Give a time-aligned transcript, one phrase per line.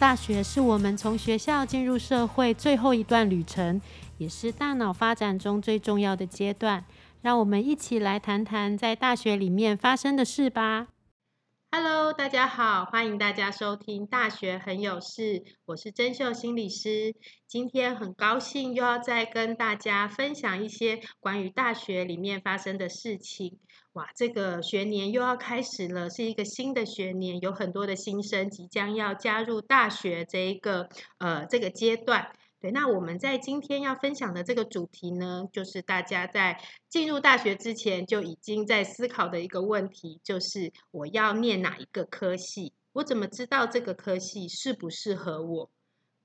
[0.00, 3.78] 大学是我们从学校进入社会最后一段旅程，
[4.16, 6.82] 也是大脑发展中最重要的阶段。
[7.20, 10.88] 让我们一起来谈谈在大学里面发生的事吧。
[11.70, 17.14] Hello，大家好，欢迎大家收听《大学很有事》，我是真秀心理师。
[17.46, 23.58] 今天很高兴又要再跟大家分享一些关于大学里面发生的事情。
[23.94, 32.30] 哇，这个学年又要开始了，是一个新的学年，有很多的新生即将要加入大学这一个呃这个阶段。
[32.60, 42.72] 对，那我们在今天要分享的这个主题呢，就是大家在进入大学之前就已经在思考的一个问题，就是我要念哪一个科系？
[42.92, 45.70] 我怎么知道这个科系适不适合我？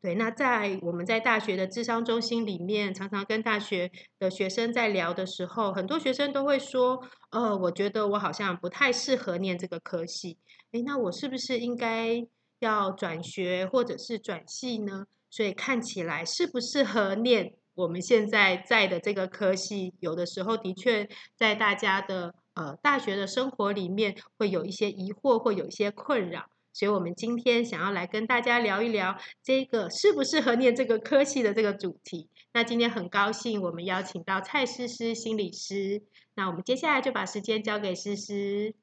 [0.06, 10.38] 对，那在我们在大学的智商中心里面，常常跟大学的学生在聊的时候，很多学生都会说，呃，我觉得我好像不太适合念这个科系，
[10.74, 12.24] 诶，那我是不是应该
[12.60, 15.08] 要转学或者是转系呢？
[15.32, 26.46] 所以看起来适不适合念我们现在在的这个科系，有的时候的确在大家的呃大学的生活里面会有一些疑惑，或有一些困扰。
[26.76, 32.30] 所以我们今天想要来跟大家聊一聊这个适不适合念这个科系的这个主题。
[32.52, 36.04] 那今天很高兴我们邀请到蔡诗诗心理师。
[36.34, 38.76] 那我们接下来就把时间交给诗诗。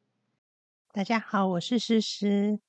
[0.91, 2.61] 大家好，我是诗诗。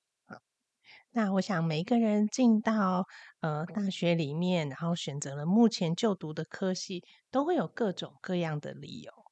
[1.12, 3.08] 那我想每一个人进到
[3.40, 7.02] 呃大学里面，然后选择了目前就读的科系，
[7.32, 9.23] 都会有各种各样的理由。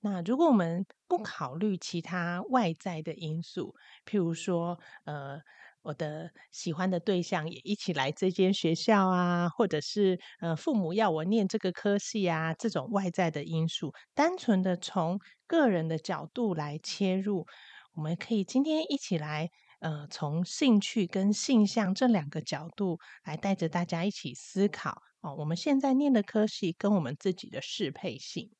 [0.00, 3.74] 那如果我们不考虑其他外在的因素，
[4.06, 5.38] 譬如说呃
[5.82, 17.46] 我的喜欢的对象也一起来这间学校啊，或者是呃父母要我念这个科系啊，这种外在的因素，单纯的从个人的角度来切入，
[17.94, 19.50] 我们可以今天一起来。
[19.80, 25.34] 呃，从兴趣跟性向这两个角度来带着大家一起思考哦。
[25.38, 28.50] 我们现在念的科系跟我们自己的适配性。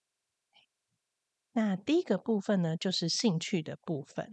[1.53, 4.29] 那第一个部分呢，就是兴趣的部分。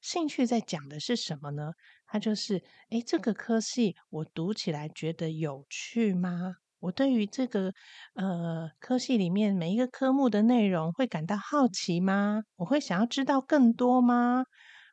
[0.00, 1.72] 兴趣在讲的是什么呢？
[2.06, 6.54] 它就是，诶，这个科系我读起来觉得有趣吗？
[6.78, 7.72] 我对于这个
[8.14, 12.42] 呃科系里面每一个科目的内容会感到好奇吗？
[12.56, 14.44] 我会想要知道更多吗？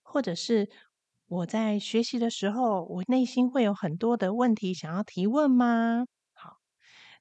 [0.03, 0.69] 或者是？
[1.27, 6.05] 我在学习的时候，我内心会有很多的问题想要提问吗？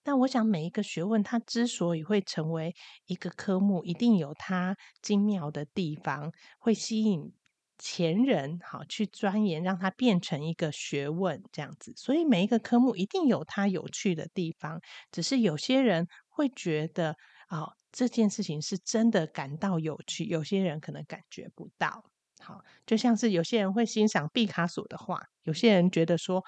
[0.03, 2.75] 但，我想每一个学问，它之所以会成为
[3.07, 7.33] 一个科目，一定有它精妙的地方，会吸引
[7.79, 11.93] 前人好去钻研，让它变成一个学问这样子。
[11.97, 14.81] 所以每一个科目一定有它有趣的地方，
[15.13, 17.15] 只是有些人会觉得
[17.49, 22.03] 啊，这件事情是真的感到有趣，有些人可能感觉不到。
[22.41, 26.43] 好，就像是有些人会欣赏毕卡索的画，有些人觉得说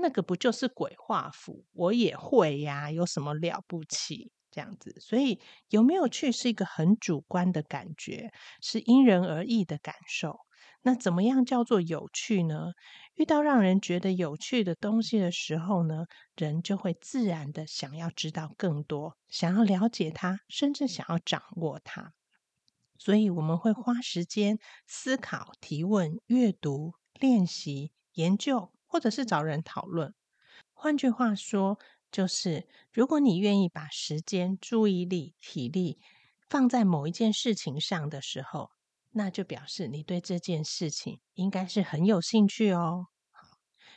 [0.00, 4.32] 那个不就是鬼画符，我也会呀，有什么了不起？
[4.50, 8.30] 这样子，所以有没有趣是一个很主观的感觉，
[8.60, 10.40] 是因人而异的感受。
[10.82, 12.72] 那怎么样叫做有趣呢？
[13.14, 16.04] 遇到让人觉得有趣的东西的时候呢，
[16.36, 22.12] 人就会自然的想要知道更多，想要了解它，甚至想要掌握它。
[22.98, 30.12] 所以我们会花时间思考、提问、阅读、练习、研究，或者是找人讨论。
[30.74, 31.78] 换句话说，
[32.10, 35.98] 就是如果你愿意把时间、注意力、体力
[36.50, 38.70] 放在某一件事情上的时候，
[39.12, 43.06] 那就表示你对这件事情应该是很有兴趣哦。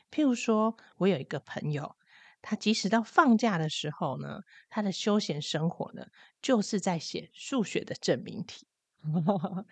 [0.09, 1.97] 譬如说，我有一个朋友，
[2.41, 4.39] 他即使到放假的时候呢，
[4.69, 6.05] 他的休闲生活呢，
[6.41, 8.65] 就是在写数学的证明题。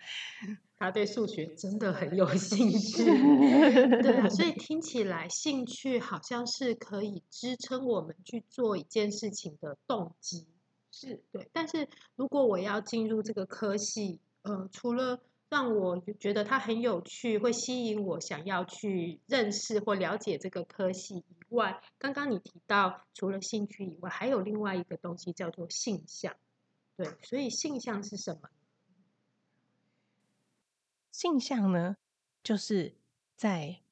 [0.76, 10.46] 他对数学真的很有兴趣，对啊，所以听起来兴趣好像是可以支撑我们去做一件事情的动机，
[10.90, 11.48] 是对。
[11.52, 26.34] 但是如果我要进入这个科系，呃，除了让我觉得它很有趣，会吸引我想要去认识或了解这个科系以外，刚刚你提到除了兴趣以外，还有另外一个东西叫做性向，
[26.96, 28.48] 对，所以性向是什么？
[31.14, 31.94] 性向呢，
[32.42, 32.98] 就是
[33.36, 33.82] 在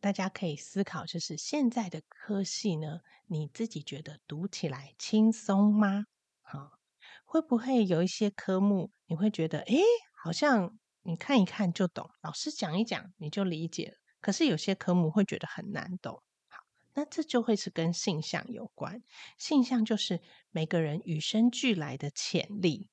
[0.00, 6.04] 大家可以思考，就是现在的科系呢，你自己觉得读起来轻松吗？
[6.42, 6.78] 好，
[7.24, 9.82] 会不会有一些科目你会觉得，诶，
[10.22, 13.94] 好像你看一看就懂，老师讲一讲你就理解了。
[14.20, 16.22] 可是有些科目会觉得很难懂。
[16.46, 16.62] 好，
[16.94, 19.02] 那这就会是跟性向有关。
[19.36, 20.20] 性向就是
[20.50, 22.88] 每个人与生俱来的潜力。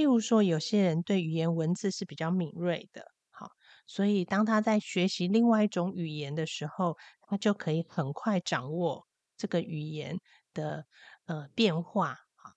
[0.00, 3.50] 譬如说，有些人对语言文字是比较敏锐的，好，
[3.86, 9.06] 所以当他在学习另外一种语言的时候，他就可以很快掌握
[9.36, 10.16] 这个语言
[10.54, 10.86] 的
[11.26, 12.56] 呃变化啊。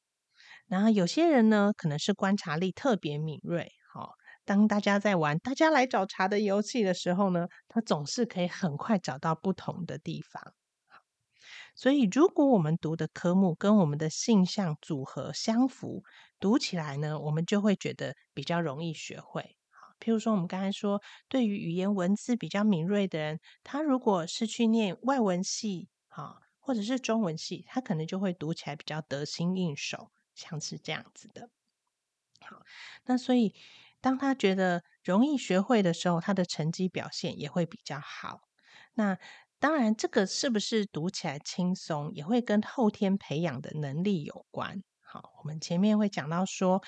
[0.68, 4.14] 然后有些人呢，可能是观察力特别敏锐，好，
[4.46, 10.54] 当大家在玩“大家来找茬”的游戏的时候呢，他总是可以很快找到不同的地方。
[11.76, 16.04] 所以，如果我们读的科目跟我们的性向组合相符，
[16.40, 19.58] 读起来呢，我们就会觉得比较容易学会。
[19.72, 31.50] 好，譬如说，我们刚才说，对于语言文字比较敏锐的人，他如果是去念外文系，哈，或者是中文系，他可能就会读起来比较得心应手，像是这样子的。
[32.42, 32.62] 好，
[33.06, 33.56] 那所以
[34.02, 38.42] 当他觉得容易学会的时候，他的成绩表现也会比较好。
[38.96, 39.18] 那
[39.64, 44.84] 当然，这个是不是读起来轻松，也会跟后天培养的能力有关。
[45.00, 46.84] 好，我们前面会讲到说，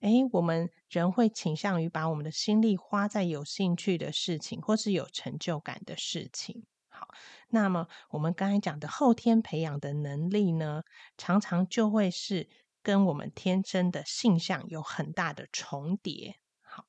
[0.00, 6.66] 哎，我们人会倾向于把我们的心力花在有兴趣的事情，或是有成就感的事情。
[6.90, 7.08] 好，
[7.48, 10.82] 那么我们刚才讲的后天培养的能力呢，
[11.16, 12.50] 常常就会是
[12.82, 16.36] 跟我们天生的性向有很大的重叠。
[16.60, 16.84] 好，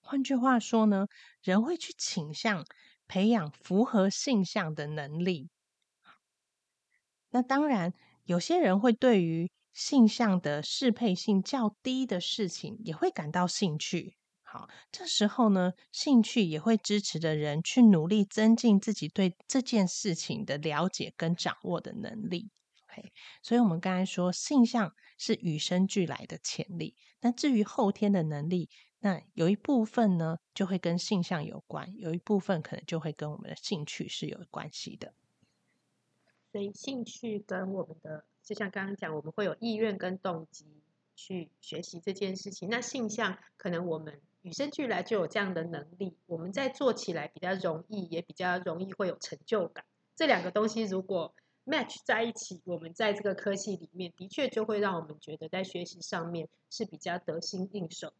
[0.00, 1.08] 换句话说呢，
[1.42, 2.64] 人会去倾向。
[3.06, 5.50] 培养符合性向的能力。
[7.30, 7.92] 那当然，
[8.24, 14.16] 有些人会对于性向的适配性较低的事情也会感到兴趣。
[14.42, 22.50] 好，这时候呢，兴趣也会支持的人去努力增进自己对这件事情的了解跟掌握的能力。
[22.88, 23.10] OK，
[23.42, 26.94] 所以我们刚才说，性向是与生俱来的潜力。
[27.20, 28.70] 那至于后天的能力，
[29.04, 35.12] 那有一部分呢，就会跟性向有关；有一部分可能就会跟我们的兴趣是有关系的。
[36.50, 40.64] 所以兴趣跟我们的，就像刚刚讲，我们会有意愿跟动机
[41.14, 42.70] 去学习这件事情。
[42.70, 49.84] 那性向可能我们与生俱来就有这样的能力，我们在做起来比较容易，也比较容易会有成就感。
[50.16, 51.34] 这两个东西如果
[51.66, 58.14] match 在一起，我们在这个科系里面的确就会让我们觉得在学习上面是比较得心应手。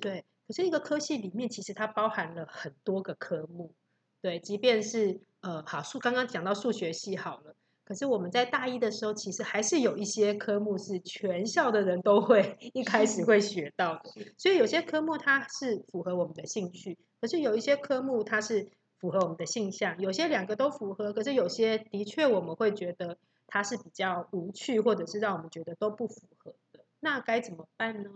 [0.00, 3.74] 对，可是一个科系里面，其实它包含了很多个科目。
[4.20, 14.10] 对，即便是呃，好数刚刚讲到数学系好了，可是我们在大一的时候，其实还是有一些科目是全校的人都会 一开始会学到的。
[14.38, 23.18] 所以有些科目它是符合我们的兴趣，可是有一些科目它是符合我们的性向，有些两个都符合，可是有些的确我们会觉得
[23.48, 26.84] 它是比较无趣，或者是让我们觉得都不符合的。
[27.00, 28.10] 那该怎么办呢？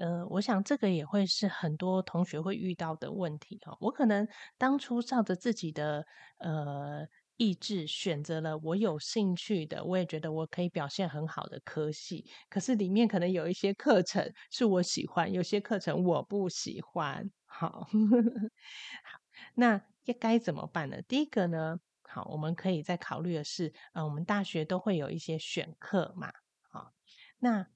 [0.00, 3.76] 呃，我想这个也会是很多同学会遇到的问题哈。
[3.80, 4.26] 我可能
[4.56, 6.06] 当初照着自己的
[6.38, 7.06] 呃
[7.36, 17.30] 意志选择了我有兴趣的，我也觉得我可以表现很好的科系，可是里面可能有一些课程是我喜欢，有些课程我不喜欢。
[17.44, 17.68] 好，
[19.04, 19.20] 好，
[19.54, 21.02] 那该该怎么办呢？
[21.08, 26.32] 第一个呢，好，我们可以再考虑的是，呃，我们大学都会有一些选课嘛，
[26.70, 26.92] 好，
[27.40, 27.68] 那。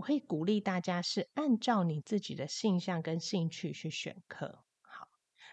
[0.00, 4.64] 我会鼓励大家是按照你自己的性向跟兴趣去选课。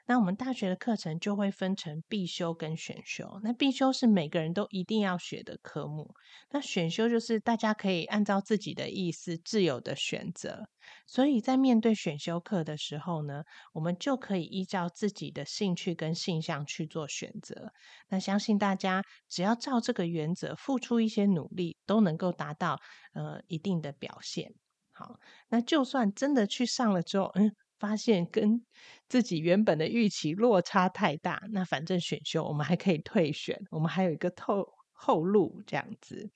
[0.08, 3.40] 那我们大学的课程就会分成必修跟选修。
[3.44, 6.16] 那必修是每个人都一定要学的科目，
[6.50, 10.70] 那选修就是大家可以按照自己的意思自由的选择。
[11.06, 17.74] 所以在面对选修课的时候呢，我们就可以依照自己的兴趣跟性向去做选择。
[18.08, 22.80] 那相信大家只要照这个原则付出一些努力，都能够达到
[23.14, 24.54] 呃一定的表现。
[24.94, 27.54] 好，那就算真的去上了之后，嗯。
[27.80, 28.66] 发现跟
[29.08, 36.32] 自己原本的预期落差太大，那反正选修我们还可以退选，我们还有一个透后路这样子。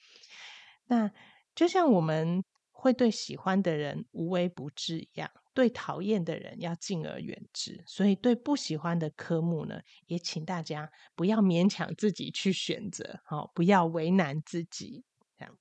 [0.86, 1.12] 那
[1.56, 7.84] 就像我们会对喜欢的人无微不至一样，对讨厌的人要敬而远之。
[7.88, 15.04] 所以对不喜欢的科目呢，也请大家不要勉强自己去选择，好，不要为难自己。
[15.38, 15.58] 这样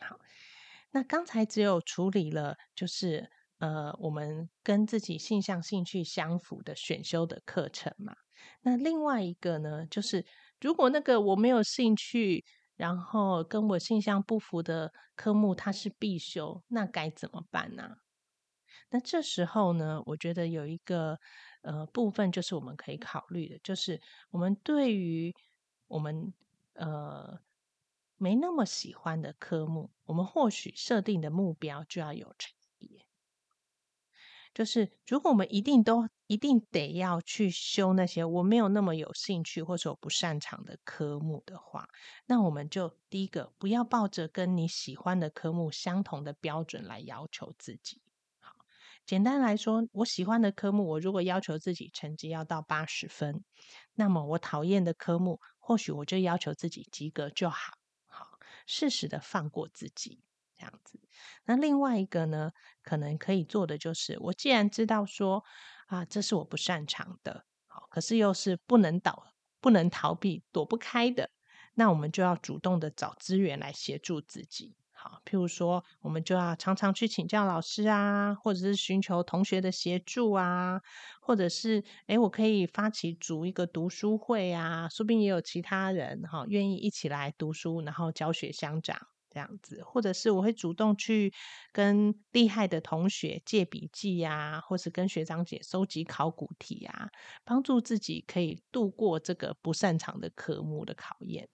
[0.00, 0.18] 好。
[0.90, 3.30] 那刚才只有处理了，就是。
[3.58, 8.16] 呃，我们跟自己性向、兴趣相符的选修的课程嘛。
[8.62, 10.24] 那另外一个呢，就是
[10.60, 12.44] 如果那个我没有兴趣，
[12.76, 17.96] 然后跟我性向不符的科目它是必修，那该怎么办呢？
[18.90, 21.18] 那这时候呢，我觉得有一个
[21.62, 24.00] 呃部分就是我们可以考虑的，就是
[24.30, 25.34] 我们对于
[25.88, 26.32] 我们
[26.74, 27.40] 呃
[28.16, 32.57] 没那么喜欢的科目，我们或许设定的目标就要有差。
[34.58, 41.86] 就是，如果我们一定都一定得要去修那些我没有那么有兴趣或者我不擅长的科目的话，
[42.26, 48.02] 那我们就第一个不要抱着跟你喜欢的科目相同的标准来要求自己。
[48.40, 48.52] 好，
[49.06, 53.44] 简单来说，我喜欢的科目，我如果要求自己成绩要到八十分，
[53.94, 57.74] 那么我讨厌的科目，或许我就要求自己及格就好。
[58.08, 58.26] 好，
[58.66, 60.20] 适时的放过自己，
[60.58, 61.00] 这样子。
[61.44, 62.50] 那另外一个呢，
[62.82, 65.44] 可能可以做的就是，我既然知道说
[65.86, 69.28] 啊，这是我不擅长的，好，可是又是不能倒、
[69.60, 71.30] 不能逃避、躲不开的。
[71.74, 80.80] 那我们就要主动的找资源来协助自己，好，譬如说，我们就要常常去请教老师啊，或者是寻求同学的协助啊，
[81.20, 89.06] 或者是，诶我可以发起组一个读书会啊，说不定也有其他人哈愿意一起来读书，然后教学相长
[89.38, 91.32] 这样子，或者是我会主动去
[91.70, 97.08] 跟厉害的同学借笔记呀，或是跟学长姐收集考古题啊，
[97.44, 101.48] 帮助自己可以度过这个不擅长的科目的考验。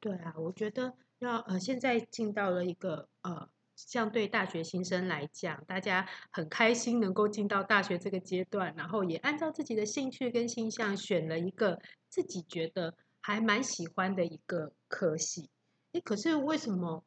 [0.00, 11.78] 对啊，我觉得要呃，现在进到了一个呃，像对大学新生来讲，大家很开心能够进到大学这个阶段，然后也按照自己的兴趣跟倾向选了一个
[12.08, 15.50] 自己觉得还蛮喜欢的一个科系。
[15.92, 17.04] 诶，可是为什么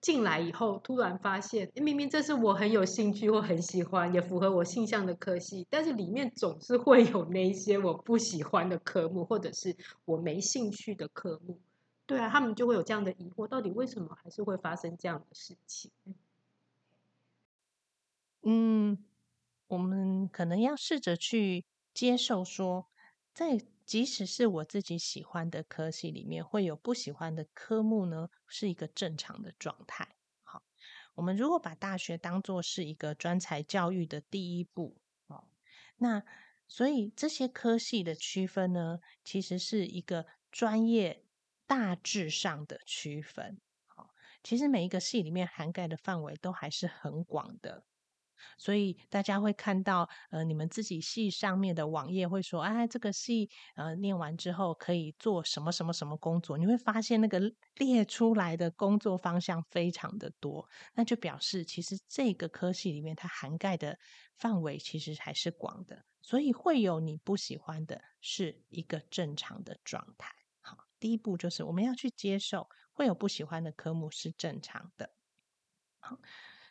[0.00, 11.60] 进来以后突然发现，明明这是我很有兴趣或很喜欢，也符合我性向的科系，但是里面总是会有那一些我不喜欢的科目，或者是我没兴趣的科目。
[12.06, 15.90] 对啊，他们就会有这样的疑惑，到底为什么还是会发生这样的事情？
[18.42, 19.04] 嗯，
[19.68, 22.86] 我们可能要试着去接受，说
[23.34, 30.14] 在即使是我自己喜欢的科系里面，会有不喜欢的科目呢，是一个正常的状态。
[30.44, 30.62] 好，
[31.14, 35.48] 我们如果把大学当做是一个专才教育的第一步，哦，
[35.96, 36.22] 那
[36.68, 41.24] 所以这些科系的区分呢，其实是一个专业。
[41.68, 44.08] 大致上的区分，好，
[44.42, 47.84] 其实每一个系里面涵盖的范围都还是很广的，
[48.56, 57.40] 所以大家会看到，呃，你们自己系上面的网页会说，哎，这个系呃念完之后可以做什么什么什么工作，你会发现那个
[57.76, 63.98] 列出来的工作方向非常的多，那就表示其实这个科系里面它涵盖的
[64.36, 70.30] 范围其实还是广的，所以会有你不喜欢的，是一个正常的状态。
[70.60, 75.10] 好第一步就是我们要去接受会有不喜欢的科目是正常的，
[76.00, 76.18] 好，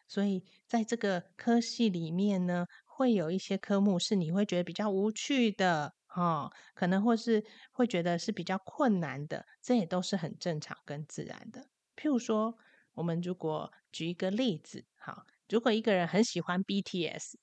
[0.08, 11.68] 所以在这个科系里面呢，会有一些科目是你会觉得比较无趣的，哈，可能或是会觉得是比较困难的，这也都是很正常跟自然的。
[11.96, 12.56] 譬如说，
[12.94, 17.36] 我们如果举一个例子，好，如果一个人很喜欢 BTS。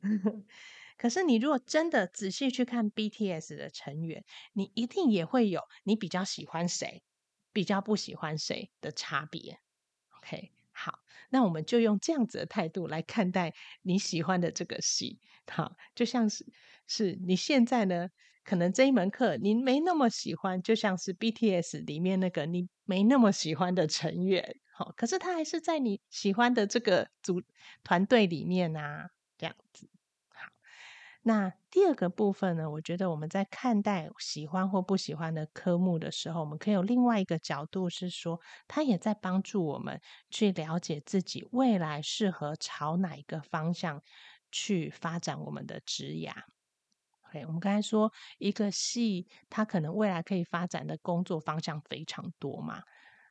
[0.98, 7.02] 可是，你如果真的仔细去看 BTS 的成员，你一定也会有你比较喜欢谁、
[7.52, 9.58] 比较不喜欢谁的差别。
[10.18, 10.98] OK，好，
[11.30, 15.18] 那我们就用这样子的态度来看待你喜欢的这个戏。
[15.50, 16.44] 好，就像是
[16.86, 18.08] 是你现在呢，
[18.44, 24.56] 可能这一门课你没那么喜欢，就像是 BTS 里面那个你没那么喜欢的成员。
[24.74, 27.42] 好，可是他还是在你喜欢的这个组
[27.82, 29.88] 团队里面啊，这样子。
[31.28, 32.70] 那第二个部分呢？
[32.70, 44.00] 我觉得我们在看待喜欢或不喜欢的科目的时候，我们可以有另外一个角度，是说它也在帮助我们去了解自己未来适合朝哪一个方向
[44.52, 46.32] 去发展我们的职涯。
[47.28, 52.82] OK，我们刚才说一个系，它可能未来可以发展的工作方向非常多嘛。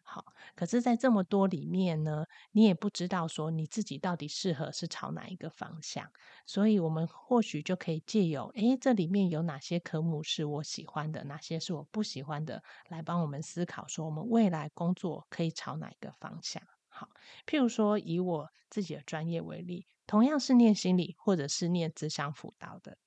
[0.07, 0.23] 好，
[0.55, 6.09] 可是，在这么多里面呢，你也不知道说你自己到底适合是朝哪一个方向，
[6.45, 16.61] 所以我们或许就可以借由，诶，这里面有哪些科目是我喜欢的，哪些是我不喜欢的，来帮我们思考说，我们未来工作可以朝哪一个方向。
[16.87, 17.09] 好，
[17.47, 22.97] 譬如说，以我自己的专业为例，同样是念心理或者是念智商辅导的。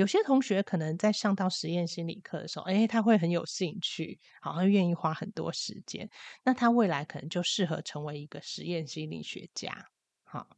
[0.00, 6.08] 有些同学可能在上到实验心理课的时候，哎，他会很有兴趣，好像愿意花很多时间。
[6.42, 9.90] 那他未来可能就适合成为一个实验心理学家。
[10.24, 10.48] 好，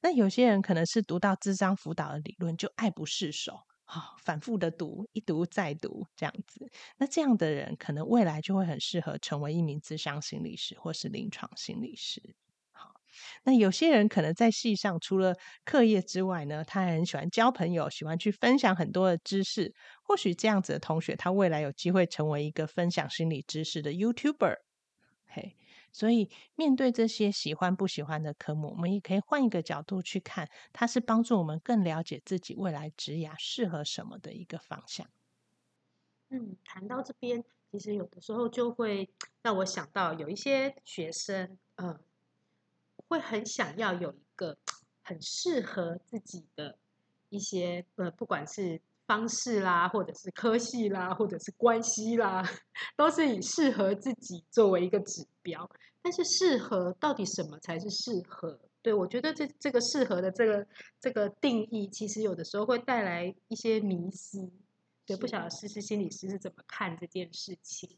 [0.00, 6.70] 那有些人可能是读到智商辅导的理论就爱不释手，好，反复的读，一读再读这样子。
[6.96, 12.36] 那这样的人可能未来就会很适合成为一名智商心理师或是临床心理师。
[13.44, 19.74] 那有些人可能在系上除了课业之外呢，他还很喜欢交朋友，喜欢去分享很多的知识。
[20.02, 24.56] 或许这样子的同学，他未来有机会成为一个分享心理知识的 YouTuber。
[25.26, 25.56] 嘿，
[25.92, 35.06] 所以面对这些喜欢不喜欢的科目，我们也可以换一个角度去看，它是帮助我们更了解自己未来职涯适合什么的一个方向。
[36.28, 39.08] 嗯，谈到这边，其实有的时候就会
[39.42, 41.98] 让我想到有一些学生，嗯。
[43.12, 44.56] 会很想要有一个
[45.02, 46.78] 很很适合自己的
[47.28, 52.42] 一些呃，不管是方式啦，或者是科系啦，或者是关系啦，
[52.96, 55.70] 都是以适合自己作为一个指标。
[56.00, 58.58] 但是适合到底什么才是适合？
[58.80, 60.66] 对我觉得这这个适合的这个
[60.98, 64.50] 这个定义，其实有的时候会带来一些迷失。
[65.04, 67.90] 对，不晓得诗诗心理师是怎么看这件事情。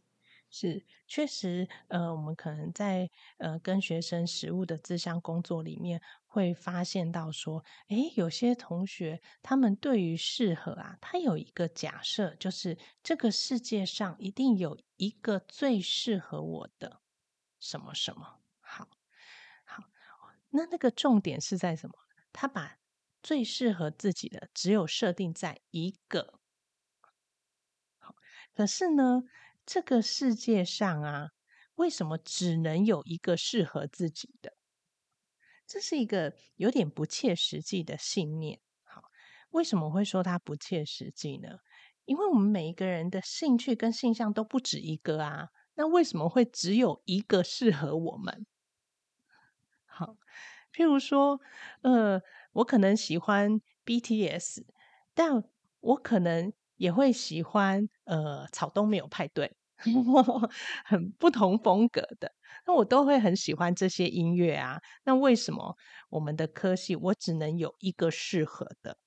[0.56, 17.00] 是，确实，呃，我们可能在呃跟学生实务的自相工作里面，会发现到说，诶，有些同学他们对于适合啊，他有一个假设，就是这个世界上一定有一个最适合我的
[17.58, 18.40] 什么什么。
[18.60, 18.88] 好，
[19.64, 19.84] 好，
[20.50, 21.94] 那那个重点是在什么？
[22.32, 22.78] 他把
[23.22, 26.38] 最适合自己的只有设定在一个。
[27.98, 28.14] 好，
[28.54, 29.22] 可是呢？
[29.66, 31.30] 这个世界上啊，
[31.76, 34.54] 为什么只能有一个适合自己的？
[35.66, 38.60] 这是一个有点不切实际的信念。
[38.82, 39.02] 好，
[39.50, 41.58] 为什么会说它不切实际呢？
[42.04, 45.48] 因为我们每一个人的兴趣跟性向都不止一个啊。
[45.76, 48.46] 那为什么会只有一个适合我们？
[49.86, 50.16] 好，
[50.72, 51.40] 譬如说，
[51.82, 52.20] 呃，
[52.52, 54.66] 我可能喜欢 BTS，
[55.14, 55.42] 但
[55.80, 56.52] 我可能。
[56.76, 59.56] 也会喜欢呃草东没有派对，
[60.84, 62.32] 很不同风格的，
[62.66, 64.80] 那我都会很喜欢这些音乐啊。
[65.04, 65.76] 那为什么
[66.10, 68.98] 我们的科系我只能有一个适合的？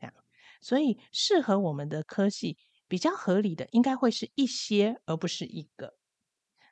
[0.00, 0.14] 这样，
[0.60, 2.58] 所以适合我们的科系
[2.88, 5.94] 比较合理的，应该会是一些，而不是一个。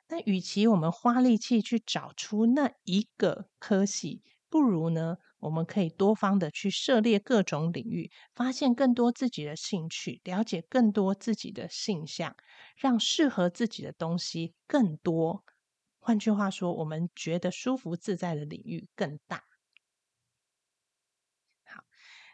[0.09, 5.17] 那与其我们花力气去找出那一个科系，不如呢？
[5.39, 12.35] 我们可以多方的去涉猎各种领域，发现更多自己的兴趣，了解更多自己的性向，
[12.75, 15.43] 让适合自己的东西更多。
[15.99, 19.43] 换句话说，我们觉得舒服自在的领域更大。
[21.65, 21.83] 好，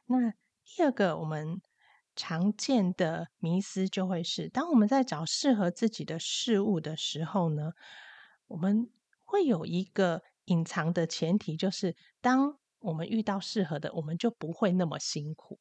[0.08, 0.32] 那
[0.66, 1.62] 第二个我们
[2.16, 7.74] 常见的迷思就会是，当我们在找适合自己的事物的时候呢，
[8.48, 8.90] 我们
[9.24, 15.60] 会有一个隐藏的前提，就是当我们遇到适合的，我们就不会那么辛苦。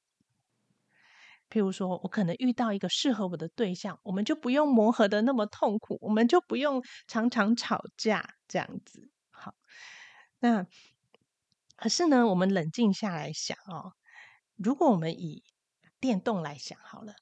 [1.48, 9.10] 譬如说，我可能遇到一个适合我的对象，我们就不用磨合的那么痛苦，我们就不用常常吵架这样子。
[9.30, 9.54] 好，
[10.38, 10.66] 那
[11.76, 13.92] 可是呢，我们冷静下来想哦，
[14.56, 15.44] 如果我们以
[16.00, 17.14] 电动来想好了，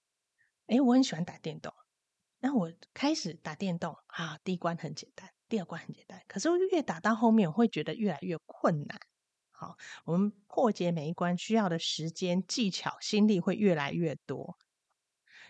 [0.67, 1.75] 诶，我很喜欢打电动，
[2.39, 8.99] 那我开始打电动啊，第一关很简单，第二关很简单，可是越打到后面，我会觉得越来越困难。
[9.51, 14.57] 好，我们破解每一关需要的时间、技巧、心力会越来越多。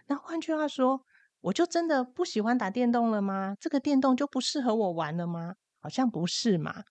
[0.07, 1.03] 那换句话说，
[1.43, 3.55] 我就真的不喜欢打电动了吗？
[3.61, 5.55] 这个电动就不适合我玩了吗？
[5.79, 6.83] 好像不是嘛。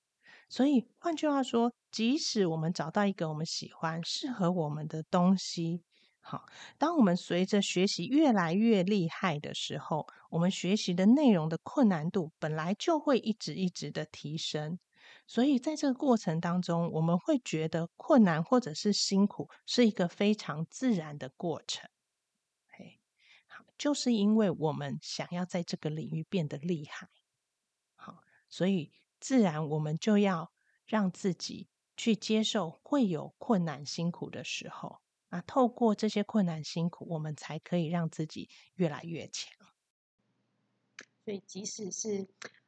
[0.47, 5.83] 所以换句话说，即使我们找到一个我们喜欢、适合我们的东西，
[6.29, 6.45] 好，
[6.77, 14.77] 当我们随着学习越来越厉害的时候，我们学习的内容的困难度本来就会一直一直的提升。
[15.25, 21.89] 所以在这个过程当中，我们会觉得困难或者是辛苦，是一个非常自然的过程。
[23.47, 27.09] 好，就是因为我们想要在这个领域变得厉害，
[27.95, 30.51] 好，所以自然我们就要
[30.85, 39.53] 让自己去接受会有困难辛苦的时候啊，透过这些困难辛苦，我们才可以让自己越来越强。
[41.25, 42.27] 所以，即使是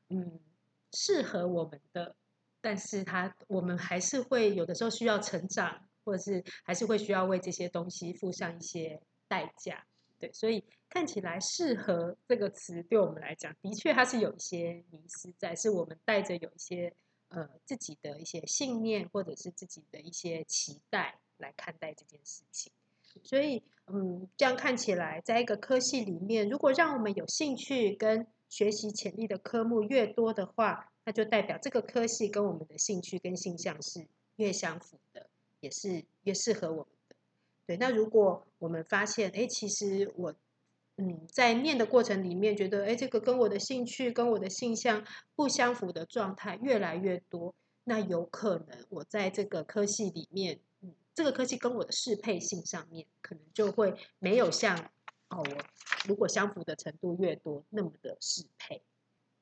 [0.10, 0.40] 嗯
[0.94, 2.16] 适合我们的。
[2.64, 9.84] 但是他，我们还是会有的时候需要成长，或者是还是会需要为这些东西付上一些代价，
[10.20, 16.94] 对，所以看起来“适合”这个词对我们来讲，的确它是有一些迷失在，是我们带着有一些
[17.30, 22.72] 呃自己的一些信念，或者是自己的一些期待来看待这件事情。
[23.24, 35.28] 所以，嗯，这样看起来，在一个科系里面，如果让我们有兴趣跟学习潜力的科目越多的话，那就代表这个科系跟我们的兴趣跟性向是越相符的，
[35.60, 37.16] 也是越适合我们的。
[37.66, 40.34] 对，那如果我们发现，哎，其实我，
[40.98, 50.60] 嗯，在念的过程里面，觉得，哎，这个跟我的兴趣跟我的性向不相符的状态越来越多，那有可能我在这个科系里面，嗯，
[51.14, 54.78] 这个科系跟我的适配性上面，可能就会没有像，
[55.30, 55.58] 哦，我
[56.08, 58.82] 如果相符的程度越多，那么的适配。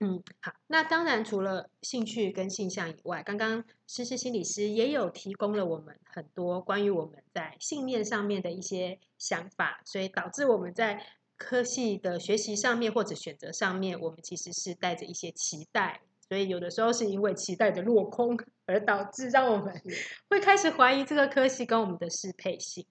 [0.01, 0.53] 嗯，好。
[0.67, 11.05] 那当然，除了兴趣跟性向以外，刚刚诗诗心理师也有提供了我们很多关于我们在信念上面的一些想法，所以导致我们在
[11.35, 19.81] 科系的学习上面或者选择上面，我们其实是带着一些期待所以有的时候是因为期待的落空， 而导致让我们
[20.29, 22.85] 会开始怀疑这个科系跟我们的适配性。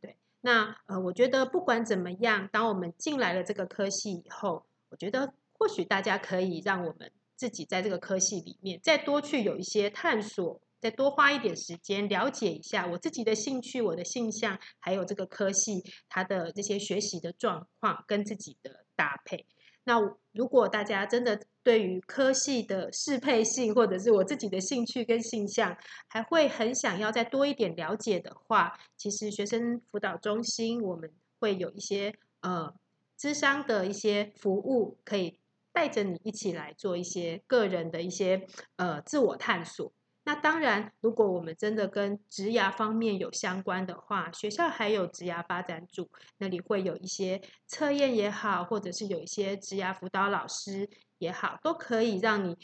[0.00, 10.60] 对，那呃，我觉得不管怎么样，当我们进来了这个科系以后，我觉得或许大家可以让我们自己在这个科系里面再多去有一些探索。
[10.80, 19.46] 再多花一点时间了解一下我自己的兴趣、我的性向，还有这个科系它的这些学习的状况跟自己的搭配。
[19.84, 19.98] 那
[20.32, 32.72] 如果大家真的对于科系的适配性，或者是我自己的兴趣跟性向，还会很想要再多一点了解的话，其实学生辅导中心我们会有一些呃
[33.16, 35.40] 智商的一些服务，可以
[35.72, 38.46] 带着你一起来做一些个人的一些
[38.76, 39.90] 呃自我探索。
[40.26, 50.88] 那当然，如果我们真的跟职涯方面有相关的话，学校还有职涯发展组，那里会有一些测验也好，或者是有一些职涯辅导老师
[51.24, 52.56] 也好，都可以让你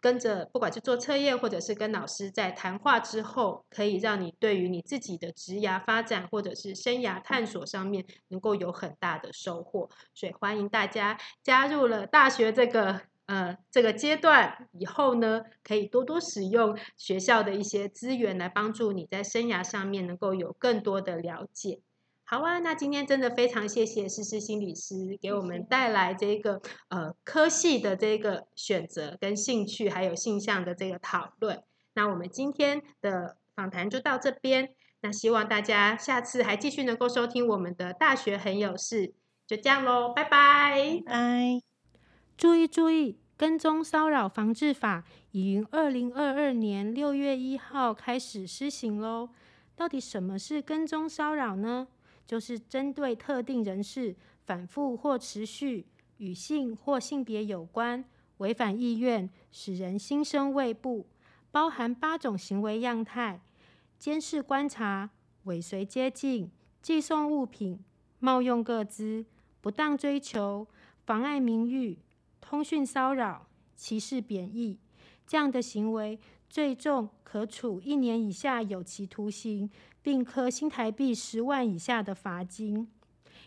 [0.00, 9.88] 跟着，不管是做测验，或者是跟老师在谈话之后，可以让你对于你自己的职涯发展或者是生涯探索上面能够有很大的收获。
[10.14, 13.00] 所以欢迎大家加入了大学这个。
[13.26, 21.80] 呃，这个阶段以后呢，可以多多使用学校的一些资源来帮助你在生涯上面能够有更多的了解。
[22.28, 31.62] 好啊，那今天真的非常谢谢诗诗心理师给我们带来这个呃科系的这个选择跟兴趣还有性向的这个讨论。
[31.94, 34.70] 那我们今天的访谈就到这边，
[35.02, 39.14] 那希望大家下次还继续能够收听我们的大学很有事，
[39.46, 41.62] 就这样喽，拜拜，拜。
[42.36, 49.28] 注意注意，跟踪骚扰防治法已于二零二二年六月一号开始施行喽。
[49.76, 51.86] 到底什么是跟踪骚扰呢？
[52.26, 55.86] 就是针对特定人士反复或持续
[56.18, 58.04] 与性或性别有关、
[58.38, 61.06] 违反意愿、使人心生畏怖，
[61.50, 63.40] 包含八种行为样态：
[63.98, 65.10] 监视观察、
[65.44, 66.50] 尾随接近、
[66.82, 67.78] 寄送物品、
[68.18, 69.24] 冒用各资、
[69.60, 70.66] 不当追求、
[71.04, 71.98] 妨碍名誉。
[72.40, 74.78] 通讯骚扰、歧视、贬义
[75.26, 76.16] 这样的行为，
[76.48, 79.68] 最重可处一年以下有期徒刑，
[80.06, 82.86] 并科新台币十万以下的罚金。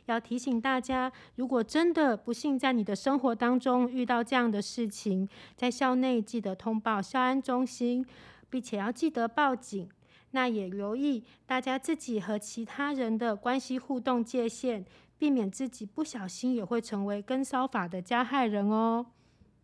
[0.07, 8.05] 要提醒大家，如果真的不幸在你的生活当中遇到这样的事情，在校内记得通报校安中心，
[8.49, 9.87] 并且要记得报警。
[10.31, 14.83] 那也留意大家自己和其他人的关系互动界限。
[15.17, 19.05] 避免自己不小心也会成为跟骚法的加害人哦。